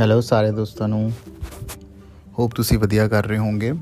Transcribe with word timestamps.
Hello 0.00 0.20
ਸਾਰੇ 0.20 0.50
ਦੋਸਤਾਂ 0.50 0.88
ਨੂੰ। 0.88 1.12
ਹੋਪ 2.38 2.54
ਤੁਸੀਂ 2.54 2.78
ਵਧੀਆ 2.78 3.08
ਕਰ 3.08 3.26
ਰਹੇ 3.26 3.38
ਹੋਵੋਗੇ 3.38 3.72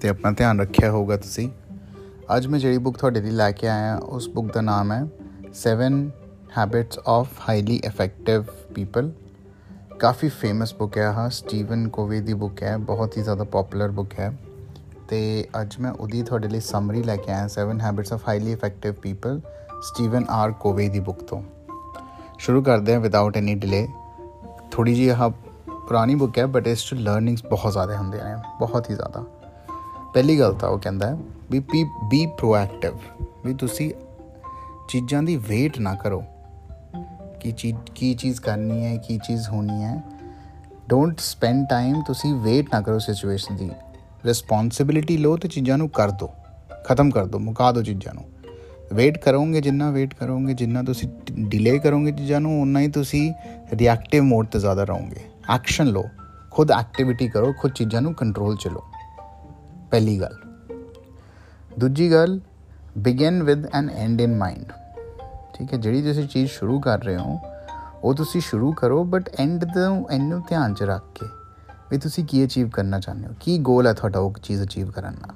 ਤੇ 0.00 0.08
ਆਪਣਾ 0.08 0.30
ਧਿਆਨ 0.30 0.60
ਰੱਖਿਆ 0.60 0.90
ਹੋਊਗਾ 0.90 1.16
ਤੁਸੀਂ। 1.16 1.48
ਅੱਜ 2.36 2.46
ਮੈਂ 2.46 2.58
ਜਿਹੜੀ 2.58 2.78
ਬੁੱਕ 2.78 2.96
ਤੁਹਾਡੇ 2.98 3.20
ਲਈ 3.20 3.30
ਲੈ 3.30 3.50
ਕੇ 3.50 3.68
ਆਇਆ, 3.68 3.96
ਉਸ 3.96 4.28
ਬੁੱਕ 4.28 4.52
ਦਾ 4.52 4.60
ਨਾਮ 4.60 4.92
ਹੈ 4.92 5.06
7 5.52 6.10
habits 6.58 6.98
of 7.06 7.28
highly 7.48 7.76
effective 7.84 8.42
people 8.74 9.12
coffee 9.98 10.28
famous 10.28 10.74
book 10.74 10.98
ਹੈ 10.98 11.12
ਹਾਂ 11.12 11.30
ਸਟੀਵਨ 11.30 11.88
ਕੋਵੇ 11.88 12.20
ਦੀ 12.20 12.34
ਬੁੱਕ 12.34 12.62
ਹੈ, 12.62 12.76
ਬਹੁਤ 12.76 13.16
ਹੀ 13.16 13.22
ਜ਼ਿਆਦਾ 13.22 13.44
ਪਪੂਲਰ 13.44 13.90
ਬੁੱਕ 13.90 14.18
ਹੈ। 14.20 14.38
ਤੇ 15.08 15.48
ਅੱਜ 15.60 15.76
ਮੈਂ 15.80 15.92
ਉਹਦੀ 15.92 16.22
ਤੁਹਾਡੇ 16.22 16.48
ਲਈ 16.48 16.60
ਸਮਰੀ 16.60 17.02
ਲੈ 17.02 17.16
ਕੇ 17.16 17.32
ਆਇਆ 17.32 17.48
7 17.48 17.80
habits 17.80 18.12
of 18.12 18.28
highly 18.28 18.52
effective 18.52 18.92
people 18.92 19.40
Stephen 19.82 20.24
R 20.28 20.52
Covey 20.52 20.88
the 20.88 21.00
book 21.00 21.22
ਤੋਂ। 21.22 21.42
ਸ਼ੁਰੂ 22.38 22.62
ਕਰਦੇ 22.62 22.94
ਹਾਂ 22.94 23.00
ਵਿਦਆਊਟ 23.00 23.36
ਐਨੀ 23.36 23.54
ਡਿਲੇ 23.54 23.86
ਥੋੜੀ 24.76 24.94
ਜੀ 24.94 25.08
ਆਹ 25.08 25.30
ਪੁਰਾਣੀ 25.70 26.14
ਬੁੱਕ 26.14 26.38
ਹੈ 26.38 26.46
ਬਟ 26.46 26.66
ਇਸ 26.66 26.84
ਚ 26.84 26.94
ਲਰਨਿੰਗਸ 26.94 27.44
ਬਹੁਤ 27.44 27.72
ਜ਼ਿਆਦਾ 27.72 27.96
ਹੁੰਦੀਆਂ 27.96 28.24
ਨੇ, 28.24 28.42
ਬਹੁਤ 28.58 28.90
ਹੀ 28.90 28.94
ਜ਼ਿਆਦਾ। 28.94 29.24
ਪਹਿਲੀ 30.14 30.38
ਗੱਲ 30.40 30.54
ਤਾਂ 30.54 30.68
ਉਹ 30.68 30.78
ਕਹਿੰਦਾ 30.78 31.06
ਹੈ 31.06 31.16
ਵੀ 31.50 31.58
ਬੀ 31.58 31.84
ਬੀ 31.84 32.26
ਪ੍ਰੋਐਕਟਿਵ 32.26 32.98
ਵੀ 33.44 33.54
ਤੁਸੀਂ 33.54 33.90
ਚੀਜ਼ਾਂ 34.88 35.22
ਦੀ 35.22 35.36
ਵੇਟ 35.36 35.78
ਨਾ 35.78 35.94
ਕਰੋ। 35.94 36.22
ਕੀ 37.40 37.52
ਚੀਜ਼ 37.52 37.76
ਕੀ 37.94 38.14
ਚੀਜ਼ 38.14 38.40
ਕਰਨੀ 38.40 38.84
ਹੈ, 38.84 38.96
ਕੀ 38.96 39.18
ਚੀਜ਼ 39.18 39.48
ਹੋਣੀ 39.48 39.82
ਹੈ। 39.82 40.02
ਡੋਨਟ 40.88 41.20
ਸਪੈਂਡ 41.20 41.66
ਟਾਈਮ 41.70 42.02
ਤੁਸੀਂ 42.02 42.34
ਵੇਟ 42.34 42.74
ਨਾ 42.74 42.80
ਕਰੋ 42.80 42.98
ਸਿਚੁਏਸ਼ਨ 42.98 43.56
ਦੀ। 43.56 43.70
ਰਿਸਪੌਂਸਿਬਿਲਿਟੀ 44.24 45.16
ਲਓ 45.16 45.36
ਤੇ 45.36 45.48
ਚੀਜ਼ਾਂ 45.48 45.78
ਨੂੰ 45.78 45.88
ਕਰ 45.88 46.10
ਦਿਓ 46.10 46.28
ਖਤਮ 46.84 47.10
ਕਰ 47.10 47.26
ਦਿਓ 47.26 47.40
ਮੁਕਾ 47.40 47.72
ਦਿਓ 47.72 47.82
ਚੀਜ਼ਾਂ 47.82 48.14
ਨੂੰ। 48.14 48.24
ਵੇਟ 48.92 49.18
ਕਰੋਗੇ 49.18 49.60
ਜਿੰਨਾ 49.60 49.90
ਵੇਟ 49.90 50.14
ਕਰੋਗੇ, 50.14 50.54
ਜਿੰਨਾ 50.54 50.82
ਤੁਸੀਂ 50.82 51.08
ਡਿਲੇ 51.32 51.78
ਕਰੋਗੇ 51.78 52.12
ਚੀਜ਼ਾਂ 52.12 52.40
ਨੂੰ 52.40 52.62
ਉਨਾ 52.62 52.80
ਹੀ 52.80 52.88
ਤੁਸੀਂ 52.88 53.34
ਰਿਐਕਟਿਵ 53.72 54.22
ਮੋਡ 54.22 54.46
ਤੇ 54.46 54.58
ਜ਼ਿਆਦਾ 54.58 54.84
ਰਹੋਗੇ। 54.84 55.20
ਐਕਸ਼ਨ 55.54 55.86
ਲਓ। 55.86 56.04
ਖੁਦ 56.50 56.70
ਐਕਟੀਵਿਟੀ 56.70 57.28
ਕਰੋ, 57.28 57.52
ਖੁਦ 57.52 57.70
ਚੀਜ਼ਾਂ 57.70 58.02
ਨੂੰ 58.02 58.14
ਕੰਟਰੋਲ 58.14 58.56
ਚ 58.56 58.68
ਲਓ। 58.68 58.82
ਪਹਿਲੀ 59.90 60.20
ਗੱਲ। 60.20 60.36
ਦੂਜੀ 61.78 62.12
ਗੱਲ 62.12 62.40
begin 62.98 63.42
with 63.42 63.66
an 63.74 63.90
end 63.90 64.20
in 64.20 64.36
mind 64.36 64.72
ਠੀਕ 65.54 65.72
ਹੈ, 65.72 65.78
ਜਿਹੜੀ 65.78 66.02
ਤੁਸੀਂ 66.02 66.28
ਚੀਜ਼ 66.28 66.50
ਸ਼ੁਰੂ 66.50 66.80
ਕਰ 66.80 67.04
ਰਹੇ 67.04 67.16
ਹੋ, 67.16 67.40
ਉਹ 68.04 68.14
ਤੁਸੀਂ 68.14 68.40
ਸ਼ੁਰੂ 68.40 68.72
ਕਰੋ 68.72 69.04
ਬਟ 69.04 69.30
ਐਂਡ 69.40 69.64
ਨੂੰ 69.64 70.12
ਇਹਨੂੰ 70.12 70.42
ਧਿਆਨ 70.48 70.74
ਚ 70.74 70.82
ਰੱਖ 70.82 71.04
ਕੇ 71.14 71.26
ਵੀ 71.90 71.98
ਤੁਸੀਂ 71.98 72.24
ਕੀ 72.24 72.44
ਅਚੀਵ 72.44 72.68
ਕਰਨਾ 72.68 73.00
ਚਾਹੁੰਦੇ 73.00 73.26
ਹੋ? 73.26 73.32
ਕੀ 73.40 73.58
ਗੋਲ 73.58 73.86
ਹੈ 73.86 73.92
ਤੁਹਾਡਾ 73.92 74.18
ਉਹ 74.18 74.32
ਚੀਜ਼ 74.42 74.62
ਅਚੀਵ 74.62 74.90
ਕਰਨ 74.90 75.14
ਦਾ? 75.14 75.34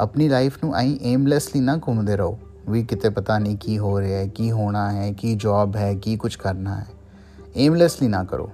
ਆਪਣੀ 0.00 0.28
ਲਾਈਫ 0.28 0.64
ਨੂੰ 0.64 0.74
ਆਈ 0.74 0.98
ਏਮਲੈਸਲੀ 1.02 1.60
ਨਾ 1.60 1.76
ਘੁੰਮਦੇ 1.76 2.16
ਰਹੋ। 2.16 2.38
ਵੀ 2.68 2.82
ਕਿਤੇ 2.84 3.08
ਪਤਾ 3.08 3.38
ਨਹੀਂ 3.38 3.56
ਕੀ 3.56 3.78
ਹੋ 3.78 4.00
ਰਿਹਾ 4.00 4.18
ਹੈ, 4.18 4.26
ਕੀ 4.26 4.50
ਹੋਣਾ 4.50 4.92
ਹੈ, 4.92 5.12
ਕੀ 5.12 5.34
ਜੌਬ 5.34 5.76
ਹੈ, 5.76 5.94
ਕੀ 5.94 6.16
ਕੁਝ 6.16 6.36
ਕਰਨਾ 6.36 6.74
ਹੈ। 6.74 6.86
ਏਮਲੈਸਲੀ 7.56 8.08
ਨਾ 8.08 8.24
ਕਰੋ। 8.24 8.50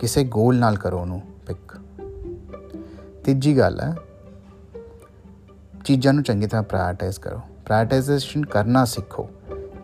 ਕਿਸੇ 0.00 0.24
ਗੋਲ 0.24 0.56
ਨਾਲ 0.56 0.76
ਕਰੋ 0.76 1.00
ਉਹਨੂੰ 1.00 1.22
ਪਿਕ 1.46 1.76
ਤੀਜੀ 3.24 3.58
ਗੱਲ 3.58 3.80
ਹੈ, 3.80 3.94
ਚੀਜ਼ਾਂ 5.84 6.12
ਨੂੰ 6.12 6.22
ਚੰਗੀ 6.22 6.46
ਤਰ੍ਹਾਂ 6.46 6.62
ਪ੍ਰਾਇੋਰਟਾਈਜ਼ 6.62 7.20
ਕਰੋ। 7.20 7.40
ਪ੍ਰਾਇੋਰਟਾਈਜੇਸ਼ਨ 7.64 8.46
ਕਰਨਾ 8.46 8.84
ਸਿੱਖੋ। 8.84 9.28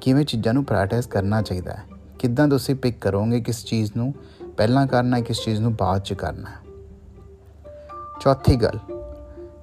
ਕਿਵੇਂ 0.01 0.25
ਚੀਜ਼ਾਂ 0.25 0.55
ਨੂੰ 0.55 0.65
ਪ੍ਰਾਇੋਰਟਾਈਜ਼ 0.65 1.09
ਕਰਨਾ 1.09 1.43
ਚਾਹੀਦਾ 1.43 1.73
ਹੈ? 1.73 1.83
ਕਿੱਦਾਂ 2.19 2.49
ਤੁਸੀਂ 2.49 2.75
ਪਿਕ 2.75 2.99
ਕਰੋਗੇ 2.99 3.41
ਕਿਸ 3.41 3.65
ਚੀਜ਼ 3.65 3.93
ਨੂੰ? 3.97 4.15
ਪਹਿਲਾਂ 4.57 4.87
ਕਰਨਾ 4.87 5.17
ਹੈ, 5.17 5.23
ਕਿਸ 5.23 5.45
ਚੀਜ਼ 5.45 5.61
ਨੂੰ 5.61 5.75
ਬਾਅਦ 5.75 6.03
ਚ 6.03 6.13
ਕਰਨਾ 6.13 6.51
ਹੈ? 6.51 6.57
ਚੌਥੀ 8.21 8.57
ਗੱਲ, 8.57 8.79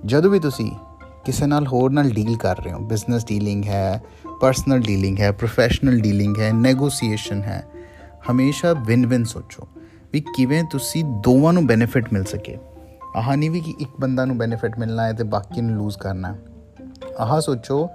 ਜਦੋਂ 0.05 0.31
ਵੀ 0.31 0.39
ਤੁਸੀਂ 0.39 0.72
ਕਿਸੇ 1.25 1.45
ਨਾਲ 1.45 1.67
ਹੋਰ 1.67 1.92
ਨਾਲ 1.92 2.09
ਡੀਲ 2.09 2.38
ਕਰ 2.38 2.64
ਰਹੇ 2.64 2.73
ਹੋ। 2.73 2.80
ਬਿਜ਼ਨਸ 2.80 3.25
ਡੀਲਿੰਗ 3.25 3.66
ਹੈ 3.66 4.02
ਪਰਸਨਲ 4.42 4.80
ਡੀਲਿੰਗ 4.80 5.20
ਹੈ 5.20 5.31
ਪ੍ਰੋਫੈਸ਼ਨਲ 5.31 6.00
ਡੀਲਿੰਗ 6.00 6.38
ਹੈ 6.39 6.52
ਨੈਗੋਸੀਏਸ਼ਨ 6.53 7.42
ਹੈ। 7.42 7.64
ਹਮੇਸ਼ਾ 8.31 8.73
ਵਿਨ 8.73 9.06
ਵਿਨ 9.06 9.23
ਸੋਚੋ 9.23 9.67
ਵੀ 10.14 10.20
ਕਿਵੇਂ 10.36 10.64
ਤੁਸੀਂ 10.64 11.03
ਦੋਵਾਂ 11.06 11.53
ਨੂੰ 11.53 11.67
ਬੈਨੀਫਿਟ 11.67 12.14
ਮਿਲ 12.14 12.23
ਸਕੇ। 12.23 12.58
ਆਹ 13.16 13.35
ਨਹੀਂ 13.38 13.52
ਵੀ 13.52 13.62
ਕਿ 13.62 13.74
ਇੱਕ 13.80 13.90
ਬੰਦਾ 14.00 14.25
ਨੂੰ 14.25 14.38
ਬੈਨੀਫਿਟ 14.38 14.80
ਮਿਲਣਾ 14.80 15.06
ਹੈ 15.06 15.13
ਤੇ 15.13 15.24
ਬਾਕੀ 15.24 15.62
ਨੂੰ 15.62 15.75
ਲੂਜ਼ 15.75 15.97
ਕਰਨਾ 15.97 16.35
ਆਹ 17.19 17.40
ਸੋਚੋ 17.41 17.90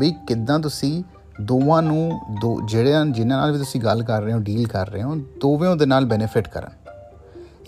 ਵੀ 0.00 0.14
ਕਿੱਦਾਂ 0.28 0.58
ਤੁਸੀਂ 0.60 1.02
ਦੋਵਾਂ 1.40 1.82
ਨੂੰ 1.82 2.20
ਦੋ 2.40 2.60
ਜਿਹੜੇ 2.64 2.92
ਜਿਨ੍ਹਾਂ 3.10 3.38
ਨਾਲ 3.40 3.52
ਵੀ 3.52 3.58
ਤੁਸੀਂ 3.58 3.80
ਗੱਲ 3.80 4.02
ਕਰ 4.02 4.22
ਰਹੇ 4.22 4.32
ਹੋ 4.32 4.38
ਡੀਲ 4.38 4.66
ਕਰ 4.68 4.88
ਰਹੇ 4.88 5.02
ਹੋ, 5.02 5.14
ਦੋਵੇਂ 5.14 5.68
ਉਹਦੇ 5.68 5.86
ਨਾਲ 5.86 6.04
ਬੈਨੀਫਿਟ 6.04 6.48
ਕਰਨ। 6.48 6.70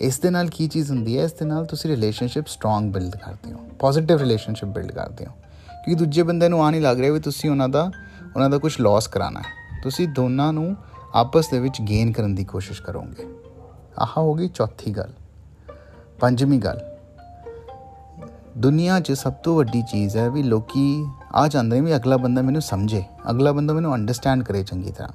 ਇਸ 0.01 0.19
ਦੇ 0.19 0.29
ਨਾਲ 0.29 0.47
ਕੀ 0.49 0.67
ਚੀਜ਼ 0.67 0.91
ਹੁੰਦੀ 0.91 1.17
ਹੈ? 1.17 1.23
ਇਸ 1.23 1.33
ਦੇ 1.33 1.45
ਨਾਲ 1.45 1.65
ਤੁਸੀਂ 1.65 1.89
ਰਿਲੇਸ਼ਨਸ਼ਿਪ 1.89 2.47
ਸਟਰੋਂਗ 2.47 2.91
ਬਿਲਡ 2.93 3.15
ਕਰਦੇ 3.15 3.51
ਹੋ 3.53 3.57
ਪੋਜ਼ਿਟਿਵ 3.79 4.17
ਰਿਲੇਸ਼ਨਸ਼ਿਪ 4.17 4.69
ਬਿਲਡ 4.69 4.91
ਕਰਦੇ 4.91 5.25
ਹੋ। 5.25 5.31
ਕਿਉਂਕਿ 5.31 5.95
ਦੂਜੇ 5.95 6.23
ਬੰਦੇ 6.23 6.49
ਨੂੰ 6.49 6.63
ਆ 6.65 6.69
ਨਹੀਂ 6.71 6.81
ਲੱਗ 6.81 6.99
ਰਿਹਾ 6.99 7.11
ਵੀ 7.13 7.19
ਤੁਸੀਂ 7.19 7.49
ਉਹਨਾਂ 7.49 7.69
ਦਾ 7.69 7.91
ਉਹਨਾਂ 8.35 8.49
ਦਾ 8.49 8.57
ਕੁਝ 8.57 8.81
ਲਾਸ 8.81 9.07
ਕਰਾਣਾ 9.07 9.39
ਹੈ। 9.39 9.81
ਤੁਸੀਂ 9.83 10.07
ਦੋਨਾਂ 10.07 10.51
ਨੂੰ 10.53 10.75
ਆਪਸ 11.13 11.49
ਦੇ 11.49 11.59
ਵਿੱਚ 11.59 11.81
ਗੇਨ 11.81 12.11
ਕਰਨ 12.11 12.35
ਦੀ 12.35 12.43
ਕੋਸ਼ਿਸ਼ 12.43 12.81
ਕਰੋਗੇ। 12.81 13.27
ਆਹ 13.99 14.07
ਹੋ 14.17 14.33
ਗਈ 14.33 14.47
ਚੌਥੀ 14.47 14.91
ਗੱਲ, 14.91 15.13
ਪੰਜਵੀਂ 16.19 16.59
ਗੱਲ। 16.59 16.79
ਦੁਨੀਆ 18.57 18.99
'ਚ 18.99 19.11
ਸਭ 19.11 19.33
ਤੋਂ 19.33 19.55
ਵੱਡੀ 19.55 19.81
ਚੀਜ਼ 19.81 20.17
ਹੈ 20.17 20.29
ਵੀ 20.29 20.43
ਲੋਕੀ 20.43 21.05
ਆ 21.33 21.47
ਚਾਹੁੰਦੇ 21.47 21.79
ਨੇ 21.81 21.85
ਵੀ 21.85 21.95
ਅਗਲਾ 21.95 22.17
ਬੰਦਾ 22.17 22.41
ਮੈਨੂੰ 22.41 22.61
ਸਮਝੇ, 22.61 23.03
ਅਗਲਾ 23.29 23.51
ਬੰਦਾ 23.51 23.73
ਮੈਨੂੰ 23.73 23.95
ਅੰਡਰਸਟੈਂਡ 23.95 24.43
ਕਰੇ 24.43 24.63
ਚੰਗੀ 24.63 24.91
ਤਰ੍ਹਾਂ। 24.91 25.13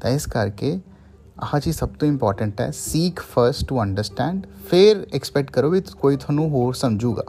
ਤਾਂ 0.00 0.10
ਇਸ 0.10 0.26
ਕਰਕੇ 0.26 0.78
हाँ 1.36 1.60
चीज़ 1.60 1.76
सब 1.76 1.96
तो 1.96 2.06
इंपॉर्टेंट 2.06 2.60
है। 2.60 2.72
सीख 2.72 3.20
फ़र्स्ट 3.20 3.68
टू 3.68 3.76
अंडरस्टैंड 3.76 4.46
फिर 4.46 5.06
एक्सपैक्ट 5.14 5.50
करो 5.50 5.70
भी 5.70 5.80
कोई 5.80 6.16
थोनू 6.16 6.48
होर 6.48 6.74
समझूगा। 6.74 7.22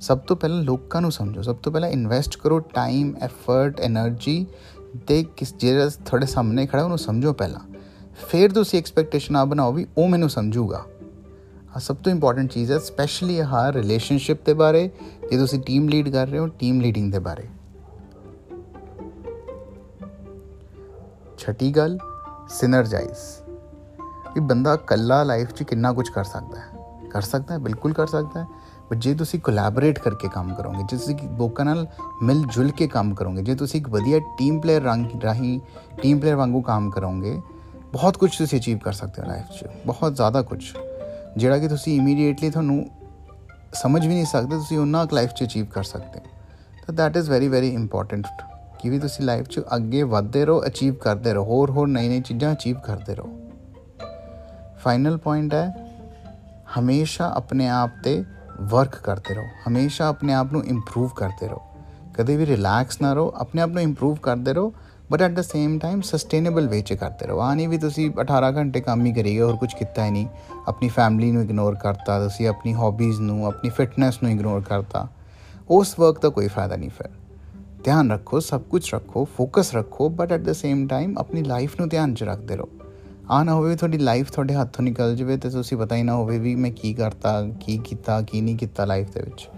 सब 0.00 0.24
तो 0.26 0.34
पहले 0.34 0.62
लोगों 0.62 1.02
को 1.02 1.10
समझो। 1.10 1.42
सब 1.42 1.60
तो 1.60 1.70
पहले 1.70 1.90
इनवैसट 1.90 2.34
करो 2.34 2.58
टाइम 2.58 3.16
एफर्ट 3.22 3.80
एनर्जी 3.80 4.46
दे 4.96 5.22
किस 5.22 5.56
जिस 5.58 5.98
थोड़े 6.00 6.26
सामने 6.26 6.66
खड़ा 6.66 6.84
उन्होंने 6.84 7.04
समझो 7.04 7.32
पहला। 7.32 7.60
फिर 8.30 8.52
तो 8.52 8.64
एक्सपेक्टेशन 8.74 9.36
आ 9.36 9.44
बनाओ 9.44 9.72
भी 9.72 9.86
वह 9.98 10.08
मैं 10.08 10.28
समझूगा। 10.28 10.86
आ 11.76 11.78
सब 11.78 12.02
तो 12.02 12.10
इंपॉर्टेंट 12.10 12.52
चीज़ 12.52 12.72
है 12.72 12.78
स्पैशली 12.78 13.38
हाँ 13.38 13.72
रिलेशनशिप 13.72 14.42
के 14.46 14.54
बारे, 14.54 14.92
जो 15.32 15.46
तुम 15.46 15.60
टीम 15.60 15.88
लीड 15.88 16.12
कर 16.12 16.28
रहे 16.28 16.40
हो 16.40 16.46
टीम 16.46 16.80
लीडिंग 16.80 17.12
के 17.12 17.18
बारे। 17.18 17.50
छठी 21.38 21.70
गल 21.70 21.98
ਸਿਨਰਜਾਈਜ਼ 22.50 23.18
ਵੀ 24.34 24.40
ਬੰਦਾ 24.40 24.74
ਇਕੱਲਾ 24.74 25.22
ਲਾਈਫ 25.22 25.52
'ਚ 25.52 25.62
ਕਿੰਨਾ 25.62 25.92
ਕੁਝ 25.92 26.08
ਕਰ 26.08 26.24
ਸਕਦਾ 26.24 26.60
ਹੈ 26.60 27.08
ਕਰ 27.10 27.20
ਸਕਦਾ 27.20 27.54
ਹੈ 27.54 27.58
ਬਿਲਕੁਲ 27.58 27.92
ਕਰ 27.92 28.06
ਸਕਦਾ 28.06 28.40
ਹੈ 28.40 28.46
ਪਰ 28.90 28.96
ਜੇ 28.96 29.14
ਤੁਸੀਂ 29.14 29.40
ਕੋਲੈਬੋਰੇਟ 29.40 29.98
ਕਰਕੇ 29.98 30.28
ਕੰਮ 30.28 30.54
ਕਰੋਗੇ 30.54 30.78
ਜੇ 30.78 30.96
ਤੁਸੀਂ 30.96 31.16
ਲੋਕਾਂ 31.38 31.64
ਨਾਲ 31.64 31.86
ਮਿਲ 32.22 32.44
ਜੁਲ 32.54 32.70
ਕੇ 32.70 32.86
ਕੰਮ 32.86 33.14
ਕਰੋਗੇ 33.14 33.42
ਜੇ 33.42 33.54
ਤੁਸੀਂ 33.54 33.80
ਇੱਕ 33.80 33.88
ਵਧੀਆ 33.88 34.18
ਟੀਮ 34.38 34.60
ਪਲੇਅਰ 34.60 34.82
ਰੰਗ 34.82 35.22
ਰਾਹੀਂ 35.22 35.58
ਟੀਮ 36.02 36.20
ਪਲੇਅਰ 36.20 36.36
ਵਾਂਗੂ 36.36 36.60
ਕੰਮ 36.62 36.90
ਕਰੋਗੇ 36.90 37.40
ਬਹੁਤ 37.92 38.16
ਕੁਝ 38.16 38.30
ਤੁਸੀਂ 38.36 38.58
ਅਚੀਵ 38.58 38.78
ਕਰ 38.78 38.92
ਸਕਦੇ 38.92 39.22
ਹੋ 39.22 39.26
ਲਾਈਫ 39.26 39.50
'ਚ 39.50 39.68
ਬਹੁਤ 39.86 40.14
ਜ਼ਿਆਦਾ 40.14 40.42
ਕੁਝ 40.42 40.62
ਜਿਹੜਾ 41.36 41.58
ਕਿ 41.58 41.68
ਤੁਸੀਂ 41.68 41.96
ਇਮੀਡੀਏਟਲੀ 41.96 42.50
ਤੁਹਾਨੂੰ 42.50 42.84
ਸਮਝ 43.74 44.06
ਵੀ 44.06 44.14
ਨਹੀਂ 44.14 44.26
ਸਕਦੇ 44.26 44.56
ਤੁਸੀਂ 44.56 44.78
ਉਹਨਾਂ 44.78 45.06
ਲਾਈਫ 45.12 45.30
'ਚ 45.30 45.44
ਅਚੀਵ 45.44 45.66
ਕਰ 45.66 45.82
ਸਕਦੇ 45.82 46.20
ਤਾਂ 46.86 46.94
that 46.94 47.16
is 47.16 47.30
very 47.30 47.48
very 47.48 47.68
important 47.74 48.26
ਕਿ 48.80 48.88
ਵੀ 48.88 48.98
ਤੁਸੀਂ 48.98 49.24
ਲਾਈਫ 49.24 49.46
'ਚ 49.46 49.60
ਅੱਗੇ 49.76 50.02
ਵਧਦੇ 50.02 50.44
ਰਹੋ 50.44 50.62
ਅਚੀਵ 50.66 50.94
ਕਰਦੇ 50.94 51.34
ਰਹੋ, 51.34 51.44
ਹੋਰ 51.44 51.70
ਹੋਰ 51.70 51.88
ਨਈ 51.88 52.08
ਨਈ 52.08 52.20
ਚੀਜ਼ਾਂ 52.20 52.52
ਅਚੀਵ 52.52 52.76
ਕਰਦੇ 52.78 53.14
ਰਹੋ। 53.14 53.28
ਫਾਈਨਲ 54.78 55.16
ਪੁਆਇੰਟ 55.16 55.54
ਹੈ, 55.54 55.66
ਹਮੇਸ਼ਾ 56.78 57.32
ਆਪਣੇ 57.34 57.68
ਆਪ 57.68 57.90
ਤੇ 58.04 58.24
ਵਰਕ 58.60 58.96
ਕਰਦੇ 58.96 59.34
ਰਹੋ, 59.34 59.44
ਹਮੇਸ਼ਾ 59.68 60.06
ਆਪਣੇ 60.06 60.34
ਆਪ 60.34 60.52
ਨੂੰ 60.52 60.64
ਇੰਪਰੂਵ 60.64 61.08
ਕਰਦੇ 61.08 61.48
ਰਹੋ। 61.48 61.62
ਕਦੇ 62.14 62.36
ਵੀ 62.36 62.46
ਰਿਲੈਕਸ 62.46 63.00
ਨਾ 63.02 63.12
ਰਹੋ, 63.12 63.32
ਆਪਣੇ 63.36 63.62
ਆਪ 63.62 63.68
ਨੂੰ 63.68 63.82
ਇੰਪਰੂਵ 63.82 64.16
ਕਰਦੇ 64.16 64.52
ਰਹੋ 64.52 64.72
but 65.12 65.22
at 65.22 65.30
the 65.30 65.40
same 65.40 65.78
time 65.78 66.00
sustainable 66.00 66.68
way 66.68 66.80
ਚ 66.80 66.92
ਕਰਦੇ 66.92 67.26
ਰਹੋ। 67.26 67.38
ਆ 67.38 67.54
ਨਹੀਂ 67.54 67.68
ਵੀ 67.68 67.78
ਤੁਸੀਂ 67.78 68.10
18 68.20 68.50
ਘੰਟੇ 68.56 68.80
ਕੰਮ 68.80 69.06
ਹੀ 69.06 69.12
ਕਰੀਏ, 69.12 69.40
ਹੋਰ 69.40 69.56
ਕੁਝ 69.56 69.74
ਕੀਤਾ 69.74 70.04
ਹੀ 70.04 70.10
ਨਹੀਂ 70.10 70.26
ਆਪਣੀ 70.68 70.88
ਫੈਮਿਲੀ 70.88 71.30
ਨੂੰ 71.32 71.42
ਇਗਨੋਰ 71.42 71.74
ਕਰਤਾ, 71.74 72.18
ਤੁਸੀਂ 72.18 72.48
ਆਪਣੀ 72.48 72.74
ਹੌਬੀਜ਼ 72.74 73.20
ਨੂੰ, 73.20 73.46
ਆਪਣੀ 73.46 73.70
ਫਿਟਨੈਸ 73.70 74.22
ਨੂੰ 74.22 74.32
ਇਗਨੋਰ 74.32 74.60
ਕਰਤਾ। 74.60 75.08
ਉਸ 75.70 75.98
ਵਰਕ 75.98 76.20
ਦਾ 76.22 76.28
ਕੋਈ 76.28 76.48
ਫਾਇਦਾ 76.48 76.76
ਨਹੀਂ 76.76 76.90
ਫਿਰ। 76.90 77.08
ਧਿਆਨ 77.88 78.12
ਰੱਖੋ, 78.12 78.40
ਸਭ 78.40 78.60
ਕੁਝ 78.60 78.94
ਰੱਖੋ 78.94 79.24
ਫੋਕਸ 79.36 79.74
ਰੱਖੋ 79.74 80.08
but 80.08 80.32
at 80.32 80.40
the 80.40 80.52
same 80.52 80.86
time 80.86 81.18
ਆਪਣੀ 81.18 81.42
ਲਾਈਫ 81.42 81.80
ਨੂੰ 81.80 81.88
ਧਿਆਨ 81.88 82.14
'ਚ 82.14 82.22
ਰੱਖਦੇ 82.22 82.56
ਰਹੋ। 82.56 82.68
ਆ 83.30 83.44
ਨਾ 83.44 83.54
ਹੋਵੇ 83.54 83.76
ਤੁਹਾਡੀ 83.76 83.98
ਲਾਈਫ 83.98 84.30
ਤੁਹਾਡੇ 84.30 84.54
ਹੱਥੋਂ 84.54 84.84
ਨਿਕਲ 84.84 85.16
ਜਾਵੇ 85.16 85.36
ਤੇ 85.36 85.50
ਤੁਸੀਂ 85.50 85.78
ਪਤਾ 85.78 85.96
ਹੀ 85.96 86.02
ਨਾ 86.02 86.14
ਹੋਵੇ 86.14 86.38
ਵੀ 86.38 86.54
ਮੈਂ 86.54 86.70
ਕੀ 86.70 86.94
ਕਰਤਾ, 86.94 87.48
ਕੀ 87.60 87.78
ਕੀਤਾ, 87.78 88.22
ਕੀ 88.22 88.40
ਨਹੀਂ 88.40 88.56
ਕੀਤਾ 88.56 88.84
ਲਾਈਫ 88.84 89.12
ਦੇ 89.14 89.20
ਵਿੱਚ। 89.20 89.48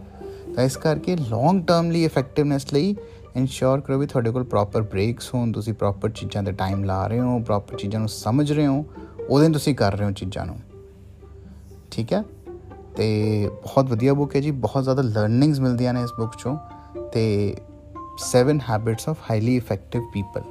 ਤਾਂ 0.56 0.64
ਇਸ 0.64 0.76
ਕਰਕੇ 0.76 1.16
ਲੌਂਗ 1.16 1.66
ਟਰਮ 1.66 1.90
ਲਈ 1.90 2.04
ਇਫੈਕਟਿਵਨੈਸ 2.04 2.72
ਲਈ 2.72 2.96
ਇਨਸ਼ੋਰ 3.36 3.80
ਕਰੋ 3.80 3.98
ਵੀ 3.98 4.06
ਤੁਹਾਡੇ 4.06 4.30
ਕੋਲ 4.30 4.44
ਪ੍ਰੋਪਰ 4.44 4.82
ਬ੍ਰੇਕਸ 4.82 5.34
ਹੋਣ, 5.34 5.52
ਤੁਸੀਂ 5.52 5.74
ਪ੍ਰੋਪਰ 5.74 6.10
ਚੀਜ਼ਾਂ 6.10 6.42
ਤੇ 6.42 6.52
ਟਾਈਮ 6.52 6.84
ਲਾ 6.84 7.06
ਰਹੇ 7.06 7.20
ਹੋ 7.20 7.38
ਪ੍ਰੋਪਰ 7.38 7.76
ਚੀਜ਼ਾਂ 7.76 8.00
ਨੂੰ 8.00 8.08
ਸਮਝ 8.08 8.52
ਰਹੇ 8.52 8.66
ਹੋ, 8.66 8.86
ਉਹਦੇ 9.28 9.48
ਤੁਸੀਂ 9.48 9.74
ਕਰ 9.74 9.98
ਰਹੇ 9.98 10.06
ਹੋ 10.06 10.10
ਚੀਜ਼ਾਂ 10.10 10.46
ਨੂੰ। 10.46 10.56
ਠੀਕ 11.90 12.12
ਹੈ? 12.12 12.22
ਤੇ 12.96 13.48
ਬਹੁਤ 13.48 13.90
ਵਧੀਆ 13.90 14.14
ਬੁੱਕ 14.14 14.36
ਹੈ 14.36 14.40
ਜੀ, 14.40 14.50
ਬਹੁਤ 14.50 14.82
ਜ਼ਿਆਦਾ 14.82 15.02
ਲਰਨਿੰਗਸ 15.02 15.60
ਮਿਲਦੀਆਂ 15.60 15.94
ਨੇ 15.94 16.02
ਇਸ 16.02 16.10
ਬੁੱਕ 16.18 16.32
ਚੋਂ। 16.38 16.56
ਤੇ 17.12 17.54
7 18.20 18.58
habits 18.70 19.08
of 19.08 19.18
highly 19.30 19.56
effective 19.56 20.02
people 20.12 20.42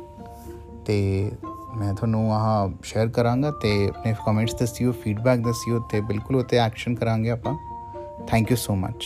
ਤੇ 0.86 1.31
ਮੈਂ 1.75 1.94
ਤੁਹਾਨੂੰ 1.94 2.33
ਆਹ 2.33 2.69
ਸ਼ੇਅਰ 2.83 3.07
ਕਰਾਂਗਾ 3.07 3.51
ਤੇ 3.51 3.89
ਆਪਣੇ 3.89 4.16
ਕਮੈਂਟਸ 4.25 4.54
ਦੱਸਿਓ 4.54 4.92
ਫੀਡਬੈਕ 4.92 5.39
ਦੱਸਿਓ 5.39 5.80
ਤੇ 5.80 6.01
ਬਿਲਕੁਲ 6.01 6.36
ਉਤੇ 6.36 6.57
ਐਕਸ਼ਨ 6.57 6.95
ਕਰਾਂਗੇ 6.95 7.30
ਆਪਾਂ। 7.30 7.56
Thank 8.27 8.51
you 8.51 8.57
so 8.57 8.75
much 8.75 9.06